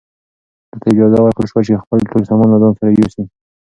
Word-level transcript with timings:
ده 0.69 0.75
ته 0.81 0.87
اجازه 0.93 1.19
ورکړل 1.21 1.47
شوه 1.51 1.61
چې 1.67 1.81
خپل 1.83 1.99
ټول 2.11 2.21
سامان 2.29 2.49
له 2.51 2.57
ځان 2.61 2.73
سره 2.79 2.89
یوسي. 2.99 3.23